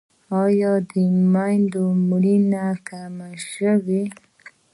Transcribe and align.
آیا 0.43 0.73
د 0.89 0.91
میندو 1.31 1.85
مړینه 2.09 2.65
کمه 2.87 3.29
شوې؟ 3.51 4.03